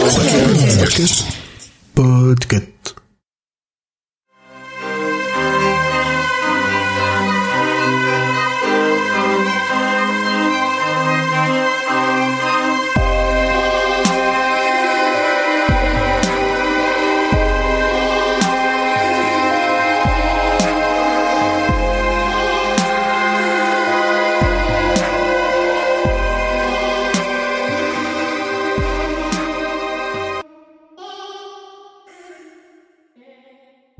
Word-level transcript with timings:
Podcast. 0.00 1.24
Podcast. 1.94 2.99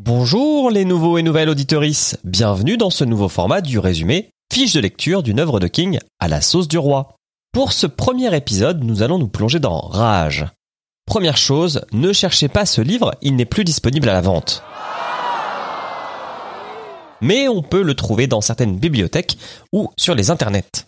Bonjour 0.03 0.71
les 0.71 0.87
nouveaux 0.87 1.19
et 1.19 1.23
nouvelles 1.23 1.51
auditorices, 1.51 2.17
bienvenue 2.25 2.79
dans 2.79 2.89
ce 2.89 3.05
nouveau 3.05 3.29
format 3.29 3.61
du 3.61 3.79
résumé 3.79 4.31
fiche 4.51 4.73
de 4.73 4.81
lecture 4.81 5.23
d'une 5.23 5.39
œuvre 5.39 5.61
de 5.61 5.67
King 5.67 5.99
à 6.19 6.27
la 6.27 6.41
sauce 6.41 6.69
du 6.69 6.79
roi. 6.79 7.17
Pour 7.53 7.75
ce 7.75 7.87
premier 7.87 8.35
épisode, 8.35 8.83
nous 8.83 9.03
allons 9.03 9.19
nous 9.19 9.29
plonger 9.29 9.59
dans 9.59 9.79
Rage. 9.79 10.47
Première 11.05 11.37
chose, 11.37 11.83
ne 11.93 12.15
cherchez 12.15 12.49
pas 12.49 12.65
ce 12.65 12.81
livre, 12.81 13.15
il 13.21 13.37
n'est 13.37 13.45
plus 13.45 13.63
disponible 13.63 14.09
à 14.09 14.15
la 14.15 14.23
vente. 14.23 14.63
Mais 17.21 17.49
on 17.49 17.61
peut 17.61 17.83
le 17.83 17.95
trouver 17.95 18.27
dans 18.27 18.41
certaines 18.41 18.79
bibliothèques 18.79 19.37
ou 19.71 19.91
sur 19.99 20.15
les 20.15 20.31
internets. 20.31 20.87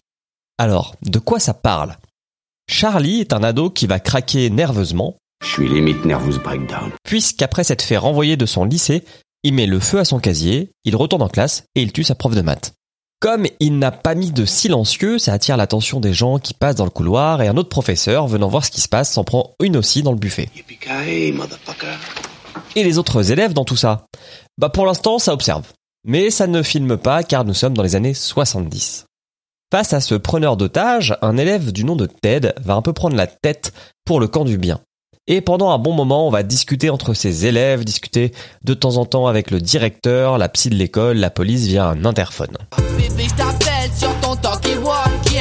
Alors, 0.56 0.94
de 1.02 1.18
quoi 1.18 1.38
ça 1.38 1.52
parle? 1.52 1.98
Charlie 2.66 3.20
est 3.20 3.34
un 3.34 3.42
ado 3.42 3.68
qui 3.68 3.86
va 3.86 4.00
craquer 4.00 4.48
nerveusement 4.48 5.16
Je 5.42 5.48
suis 5.48 5.68
limite 5.68 6.04
nervous 6.04 6.38
breakdown. 6.38 6.92
puisqu'après 7.04 7.64
s'être 7.64 7.82
fait 7.82 7.96
renvoyer 7.96 8.36
de 8.36 8.46
son 8.46 8.64
lycée, 8.64 9.04
il 9.42 9.54
met 9.54 9.66
le 9.66 9.80
feu 9.80 9.98
à 9.98 10.04
son 10.04 10.20
casier, 10.20 10.70
il 10.84 10.94
retourne 10.94 11.22
en 11.22 11.28
classe 11.28 11.64
et 11.74 11.82
il 11.82 11.92
tue 11.92 12.04
sa 12.04 12.14
prof 12.14 12.34
de 12.34 12.42
maths. 12.42 12.74
Comme 13.20 13.46
il 13.60 13.78
n'a 13.78 13.90
pas 13.90 14.14
mis 14.14 14.30
de 14.30 14.44
silencieux, 14.44 15.18
ça 15.18 15.32
attire 15.32 15.56
l'attention 15.56 16.00
des 16.00 16.12
gens 16.12 16.38
qui 16.38 16.54
passent 16.54 16.76
dans 16.76 16.84
le 16.84 16.90
couloir 16.90 17.42
et 17.42 17.48
un 17.48 17.56
autre 17.56 17.68
professeur 17.68 18.26
venant 18.28 18.48
voir 18.48 18.64
ce 18.64 18.70
qui 18.70 18.80
se 18.80 18.88
passe 18.88 19.12
s'en 19.12 19.24
prend 19.24 19.54
une 19.60 19.76
aussi 19.76 20.02
dans 20.02 20.12
le 20.12 20.18
buffet. 20.18 20.48
Et 22.76 22.84
les 22.84 22.98
autres 22.98 23.30
élèves 23.30 23.52
dans 23.52 23.64
tout 23.64 23.76
ça? 23.76 24.06
Bah 24.58 24.68
pour 24.68 24.86
l'instant 24.86 25.18
ça 25.18 25.32
observe. 25.32 25.66
Mais 26.04 26.30
ça 26.30 26.46
ne 26.46 26.62
filme 26.62 26.96
pas 26.96 27.24
car 27.24 27.44
nous 27.44 27.54
sommes 27.54 27.74
dans 27.74 27.82
les 27.82 27.96
années 27.96 28.14
70. 28.14 29.06
Face 29.72 29.92
à 29.92 30.00
ce 30.00 30.14
preneur 30.14 30.56
d'otages, 30.56 31.16
un 31.22 31.36
élève 31.36 31.72
du 31.72 31.84
nom 31.84 31.96
de 31.96 32.06
Ted 32.06 32.52
va 32.60 32.74
un 32.74 32.82
peu 32.82 32.92
prendre 32.92 33.16
la 33.16 33.26
tête 33.26 33.72
pour 34.04 34.20
le 34.20 34.28
camp 34.28 34.44
du 34.44 34.58
bien. 34.58 34.80
Et 35.28 35.40
pendant 35.40 35.70
un 35.70 35.78
bon 35.78 35.92
moment, 35.92 36.26
on 36.26 36.30
va 36.30 36.42
discuter 36.42 36.90
entre 36.90 37.14
ses 37.14 37.46
élèves, 37.46 37.84
discuter 37.84 38.32
de 38.64 38.74
temps 38.74 38.96
en 38.96 39.04
temps 39.04 39.28
avec 39.28 39.52
le 39.52 39.60
directeur, 39.60 40.36
la 40.36 40.48
psy 40.48 40.68
de 40.68 40.74
l'école, 40.74 41.18
la 41.18 41.30
police 41.30 41.66
via 41.66 41.86
un 41.86 42.04
interphone. 42.04 42.56
Bébé, 42.98 43.28
je 43.28 43.34
t'appelle 43.34 43.90
sur 43.96 44.12
ton 44.20 44.30
walkie. 44.84 45.36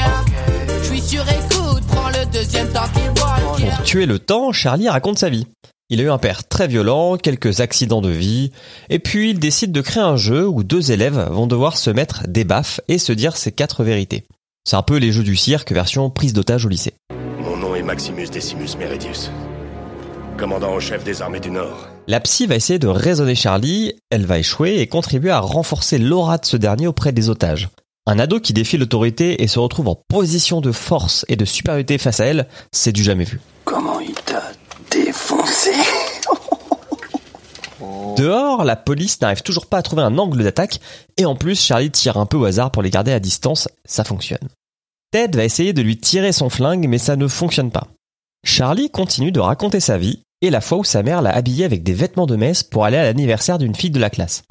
Je 0.68 0.88
suis 0.88 1.02
sur 1.02 1.24
écoute, 1.24 1.84
prends 1.88 2.10
le 2.10 2.32
deuxième. 2.32 2.68
Pour 2.68 3.84
tuer 3.84 4.06
le 4.06 4.20
temps, 4.20 4.52
Charlie 4.52 4.88
raconte 4.88 5.18
sa 5.18 5.30
vie. 5.30 5.48
Il 5.90 6.00
a 6.00 6.04
eu 6.04 6.12
un 6.12 6.20
père 6.20 6.48
très 6.48 6.68
violent, 6.68 7.18
quelques 7.18 7.60
accidents 7.60 8.02
de 8.02 8.10
vie, 8.10 8.52
et 8.90 9.00
puis 9.00 9.32
il 9.32 9.40
décide 9.40 9.72
de 9.72 9.82
créer 9.82 10.04
un 10.04 10.16
jeu 10.16 10.48
où 10.48 10.64
deux 10.64 10.92
élèves 10.92 11.28
vont 11.32 11.48
devoir 11.48 11.78
se 11.78 11.90
mettre 11.90 12.28
des 12.28 12.44
baffes 12.44 12.82
et 12.88 12.98
se 13.00 13.12
dire 13.12 13.36
ces 13.36 13.52
quatre 13.52 13.84
vérités. 13.84 14.26
C'est 14.64 14.76
un 14.76 14.84
peu 14.84 14.98
les 14.98 15.12
jeux 15.12 15.24
du 15.24 15.36
cirque 15.36 15.72
version 15.72 16.10
prise 16.12 16.34
d'otage 16.34 16.66
au 16.66 16.70
lycée. 16.70 16.94
Mon 17.44 17.58
nom 17.58 17.76
est 17.76 17.82
Maximus 17.82 18.28
Decimus 18.28 18.78
Meridius, 18.78 19.32
commandant 20.42 20.74
en 20.74 20.80
chef 20.80 21.04
des 21.04 21.22
armées 21.22 21.40
du 21.40 21.52
Nord. 21.52 21.88
La 22.08 22.20
psy 22.20 22.48
va 22.48 22.56
essayer 22.56 22.80
de 22.80 22.88
raisonner 22.88 23.36
Charlie, 23.36 23.94
elle 24.10 24.26
va 24.26 24.40
échouer 24.40 24.80
et 24.80 24.88
contribuer 24.88 25.30
à 25.30 25.40
renforcer 25.40 26.00
l'aura 26.00 26.40
de 26.40 26.46
ce 26.48 26.58
dernier 26.58 26.88
auprès 26.88 27.12
des 27.12 27.30
otages. 27.30 27.70
Un 28.08 28.18
ado 28.18 28.40
qui 28.40 28.52
défie 28.52 28.80
l'autorité 28.80 29.44
et 29.44 29.48
se 29.48 29.60
retrouve 29.60 29.90
en 29.90 30.02
position 30.10 30.60
de 30.60 30.72
force 30.72 31.26
et 31.28 31.36
de 31.36 31.46
supériorité 31.46 32.00
face 32.00 32.22
à 32.22 32.26
elle, 32.26 32.48
c'est 32.72 32.92
du 32.92 33.04
jamais 33.04 33.24
vu. 33.24 33.40
Comment 33.66 34.00
il 34.00 34.16
t'a 34.16 34.42
défoncé 34.90 35.74
Dehors, 38.18 38.64
la 38.64 38.76
police 38.76 39.22
n'arrive 39.22 39.44
toujours 39.44 39.68
pas 39.68 39.78
à 39.78 39.84
trouver 39.84 40.02
un 40.02 40.18
angle 40.18 40.44
d'attaque, 40.44 40.80
et 41.18 41.26
en 41.26 41.36
plus 41.36 41.62
Charlie 41.64 41.92
tire 41.92 42.18
un 42.18 42.26
peu 42.26 42.38
au 42.38 42.46
hasard 42.46 42.72
pour 42.72 42.82
les 42.82 42.90
garder 42.90 43.12
à 43.12 43.20
distance, 43.20 43.70
ça 43.86 44.04
fonctionne. 44.04 44.50
Ted 45.12 45.38
va 45.38 45.46
essayer 45.46 45.74
de 45.74 45.84
lui 45.84 45.98
tirer 45.98 46.32
son 46.32 46.50
flingue, 46.50 46.88
mais 46.88 46.98
ça 46.98 47.16
ne 47.16 47.28
fonctionne 47.28 47.70
pas. 47.70 47.90
Charlie 48.44 48.90
continue 48.90 49.32
de 49.32 49.40
raconter 49.40 49.80
sa 49.80 50.00
vie, 50.00 50.24
et 50.42 50.50
la 50.50 50.62
fois 50.62 50.80
où 50.80 50.84
sa 50.84 51.04
mère 51.04 51.22
l'a 51.22 51.36
habillé 51.36 51.66
avec 51.66 51.84
des 51.84 51.94
vêtements 51.94 52.26
de 52.26 52.36
messe 52.36 52.64
pour 52.64 52.86
aller 52.86 52.98
à 52.98 53.04
l'anniversaire 53.04 53.58
d'une 53.58 53.76
fille 53.76 53.92
de 53.92 54.00
la 54.00 54.10
classe. 54.10 54.44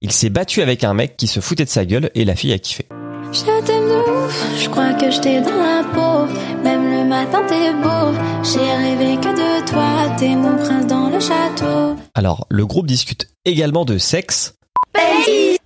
Il 0.00 0.12
s'est 0.12 0.30
battu 0.30 0.62
avec 0.62 0.84
un 0.84 0.94
mec 0.94 1.16
qui 1.16 1.26
se 1.26 1.40
foutait 1.40 1.64
de 1.64 1.70
sa 1.70 1.84
gueule, 1.84 2.10
et 2.14 2.24
la 2.24 2.36
fille 2.36 2.52
a 2.52 2.58
kiffé. 2.58 2.86
Je 3.32 3.40
t'aime 3.40 3.84
de 3.84 4.26
ouf, 4.26 4.46
je 4.58 4.68
crois 4.68 4.94
que 4.94 5.10
je 5.10 5.20
t'ai 5.20 5.40
dans 5.40 5.50
la 5.50 5.82
peau. 5.92 6.32
Même 6.62 6.90
le 6.90 7.04
matin 7.04 7.42
t'es 7.48 7.72
beau, 7.72 8.16
j'ai 8.42 8.72
rêvé 8.72 9.16
que 9.16 9.28
de 9.28 9.66
toi, 9.68 10.16
t'es 10.18 10.34
mon 10.34 10.56
prince 10.56 10.86
dans 10.86 11.10
le 11.10 11.20
château. 11.20 12.00
Alors, 12.14 12.46
le 12.48 12.66
groupe 12.66 12.86
discute 12.86 13.28
également 13.44 13.84
de 13.84 13.98
sexe, 13.98 14.54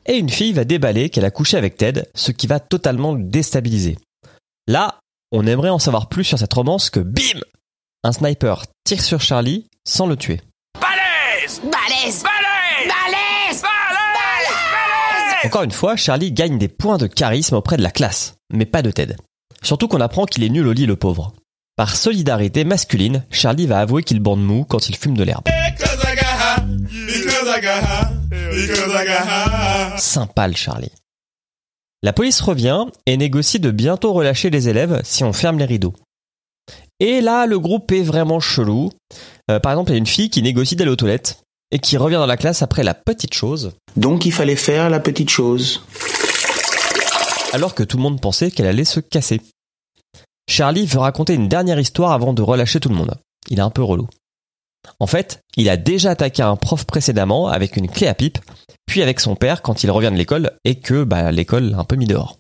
et 0.07 0.17
une 0.17 0.31
fille 0.31 0.53
va 0.53 0.65
déballer 0.65 1.11
qu'elle 1.11 1.25
a 1.25 1.31
couché 1.31 1.57
avec 1.57 1.77
Ted, 1.77 2.07
ce 2.15 2.33
qui 2.33 2.47
va 2.47 2.61
totalement 2.61 3.13
le 3.13 3.23
déstabiliser. 3.23 3.97
Là, 4.67 4.99
on 5.31 5.47
aimerait 5.47 5.71
en 5.71 5.79
savoir 5.79 6.09
plus 6.09 6.25
sur 6.25 6.39
cette 6.39 6.53
romance 6.53 6.91
que 6.91 7.01
bim 7.01 7.41
Un 8.05 8.11
sniper 8.11 8.65
tire 8.83 9.01
sur 9.01 9.21
Charlie 9.21 9.69
sans 9.85 10.07
le 10.07 10.17
tuer. 10.17 10.41
Balèze 10.75 11.61
Balèze 11.63 12.25
Balèze 12.25 13.63
Encore 15.45 15.63
une 15.63 15.71
fois, 15.71 15.95
Charlie 15.95 16.33
gagne 16.33 16.59
des 16.59 16.67
points 16.67 16.99
de 16.99 17.07
charisme 17.07 17.55
auprès 17.55 17.77
de 17.77 17.83
la 17.83 17.93
classe, 17.93 18.35
mais 18.53 18.67
pas 18.67 18.83
de 18.83 18.91
Ted. 18.91 19.15
Surtout 19.63 19.87
qu'on 19.87 20.01
apprend 20.01 20.25
qu'il 20.27 20.43
est 20.43 20.49
nul 20.49 20.67
au 20.67 20.73
lit 20.73 20.87
le 20.87 20.97
pauvre. 20.97 21.33
Par 21.77 21.95
solidarité 21.95 22.65
masculine, 22.65 23.25
Charlie 23.31 23.69
va 23.69 23.79
avouer 23.79 24.03
qu'il 24.03 24.19
bande 24.19 24.45
mou 24.45 24.65
quand 24.69 24.89
il 24.89 24.97
fume 24.97 25.17
de 25.17 25.23
l'herbe. 25.23 25.45
Sympa 29.97 30.49
le 30.49 30.57
Charlie. 30.57 30.93
La 32.03 32.13
police 32.13 32.41
revient 32.41 32.87
et 33.07 33.17
négocie 33.17 33.61
de 33.61 33.71
bientôt 33.71 34.13
relâcher 34.13 34.51
les 34.51 34.69
élèves 34.69 35.03
si 35.05 35.23
on 35.23 35.33
ferme 35.33 35.61
les 35.61 35.67
rideaux. 35.67 35.95
Et 37.01 37.21
là, 37.21 37.47
le 37.47 37.59
groupe 37.59 37.91
est 37.93 38.03
vraiment 38.03 38.41
chelou. 38.41 38.91
Euh, 39.51 39.59
par 39.59 39.73
exemple, 39.73 39.91
il 39.91 39.95
y 39.95 39.97
a 39.97 39.99
une 39.99 40.07
fille 40.07 40.31
qui 40.31 40.43
négocie 40.43 40.77
d'aller 40.77 40.91
aux 40.91 40.97
toilettes 40.97 41.43
et 41.73 41.79
qui 41.79 41.97
revient 41.97 42.17
dans 42.17 42.27
la 42.27 42.37
classe 42.37 42.63
après 42.63 42.83
la 42.83 42.95
petite 42.95 43.35
chose, 43.35 43.73
Donc 43.97 44.27
il 44.27 44.33
fallait 44.33 44.57
faire 44.57 44.91
la 44.91 45.01
petite 45.01 45.31
chose. 45.31 45.83
alors 47.53 47.75
que 47.75 47.83
tout 47.83 47.97
le 47.97 48.03
monde 48.03 48.21
pensait 48.21 48.51
qu'elle 48.51 48.67
allait 48.67 48.85
se 48.85 49.01
casser. 49.01 49.41
Charlie 50.49 50.87
veut 50.87 50.99
raconter 50.99 51.35
une 51.35 51.49
dernière 51.49 51.81
histoire 51.81 52.13
avant 52.13 52.35
de 52.35 52.43
relâcher 52.43 52.79
tout 52.79 52.89
le 52.89 52.95
monde. 52.95 53.15
Il 53.49 53.59
est 53.59 53.63
un 53.63 53.71
peu 53.71 53.83
relou. 53.83 54.07
En 54.99 55.07
fait, 55.07 55.41
il 55.57 55.69
a 55.69 55.77
déjà 55.77 56.11
attaqué 56.11 56.43
un 56.43 56.57
prof 56.57 56.85
précédemment 56.85 57.49
avec 57.49 57.77
une 57.77 57.89
clé 57.89 58.07
à 58.07 58.15
pipe, 58.15 58.39
puis 58.87 59.03
avec 59.03 59.21
son 59.21 59.37
père 59.37 59.63
quand 59.63 59.83
il 59.83 59.91
revient 59.91 60.11
de 60.11 60.17
l'école 60.17 60.53
et 60.65 60.75
que 60.77 61.05
bah, 61.05 61.31
l'école 61.33 61.71
l'a 61.71 61.79
un 61.79 61.85
peu 61.85 61.97
mis 61.97 62.07
dehors. 62.07 62.37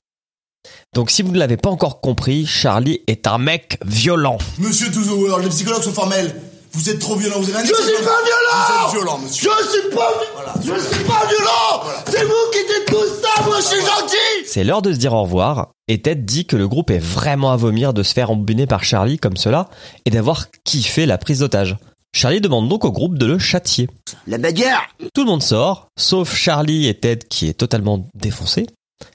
Donc 0.95 1.11
si 1.11 1.23
vous 1.23 1.33
ne 1.33 1.39
l'avez 1.39 1.57
pas 1.57 1.71
encore 1.71 2.01
compris, 2.01 2.47
Charlie 2.47 3.01
est 3.07 3.27
un 3.27 3.39
mec 3.39 3.79
violent. 3.85 4.39
Monsieur 4.59 4.91
Touzouer, 4.91 5.43
les 5.43 5.49
psychologues 5.49 5.83
sont 5.83 5.93
formels. 5.93 6.35
Vous 6.75 6.89
êtes 6.89 6.99
trop 7.01 7.17
violent, 7.17 7.37
vous 7.39 7.51
avez 7.51 7.59
rien 7.59 7.67
Je 7.67 7.75
suis 7.75 7.93
pas 8.03 8.23
violent 8.25 8.55
Vous 8.55 8.73
êtes 8.87 8.93
violent, 8.95 9.19
monsieur. 9.19 9.51
Je 9.61 9.69
suis 9.69 9.91
pas 9.95 10.11
vi- 10.21 10.27
Voilà. 10.35 10.55
Je 10.59 10.95
suis 10.95 11.05
pas 11.05 11.27
violent 11.29 11.83
C'est 12.07 12.25
vous 12.25 12.51
qui 12.51 12.59
dites 12.61 12.87
tout 12.87 13.23
ça, 13.23 13.43
moi 13.45 13.57
je 13.61 13.67
suis 13.67 13.81
gentil 13.81 14.47
C'est 14.47 14.65
l'heure 14.65 14.81
de 14.81 14.93
se 14.93 14.99
dire 14.99 15.13
au 15.13 15.23
revoir, 15.23 15.69
et 15.89 16.01
Ted 16.01 16.23
dit 16.23 16.47
que 16.47 16.57
le 16.57 16.67
groupe 16.69 16.91
est 16.91 16.99
vraiment 16.99 17.53
à 17.53 17.57
vomir 17.57 17.93
de 17.93 18.03
se 18.03 18.15
faire 18.15 18.31
embiner 18.31 18.67
par 18.67 18.85
Charlie 18.85 19.19
comme 19.19 19.37
cela, 19.37 19.69
et 20.07 20.11
d'avoir 20.11 20.47
kiffé 20.65 21.05
la 21.05 21.19
prise 21.19 21.41
d'otage. 21.41 21.77
Charlie 22.15 22.41
demande 22.41 22.69
donc 22.71 22.85
au 22.87 22.93
groupe 22.93 23.19
de 23.19 23.27
le 23.27 23.39
châtier. 23.39 23.89
La 24.27 24.39
bagarre 24.39 24.87
Tout 25.15 25.23
le 25.25 25.31
monde 25.31 25.43
sort, 25.43 25.89
sauf 25.99 26.35
Charlie 26.35 26.87
et 26.87 26.95
Ted 26.95 27.27
qui 27.29 27.49
est 27.49 27.55
totalement 27.55 28.07
défoncé. 28.15 28.67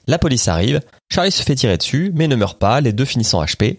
La 0.06 0.18
police 0.18 0.48
arrive, 0.48 0.80
Charlie 1.10 1.30
se 1.30 1.42
fait 1.42 1.54
tirer 1.54 1.76
dessus, 1.76 2.12
mais 2.14 2.28
ne 2.28 2.36
meurt 2.36 2.58
pas, 2.58 2.80
les 2.80 2.92
deux 2.92 3.04
finissent 3.04 3.34
en 3.34 3.44
HP. 3.44 3.78